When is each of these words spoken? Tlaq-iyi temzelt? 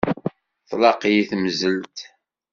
Tlaq-iyi 0.69 1.23
temzelt? 1.29 1.97